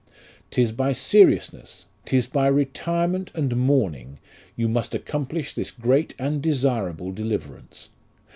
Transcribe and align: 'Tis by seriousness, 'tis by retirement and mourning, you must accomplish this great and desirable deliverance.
'Tis 0.49 0.71
by 0.71 0.91
seriousness, 0.91 1.85
'tis 2.05 2.25
by 2.25 2.47
retirement 2.47 3.29
and 3.35 3.55
mourning, 3.55 4.17
you 4.55 4.67
must 4.67 4.95
accomplish 4.95 5.53
this 5.53 5.69
great 5.69 6.15
and 6.17 6.41
desirable 6.41 7.11
deliverance. 7.11 7.89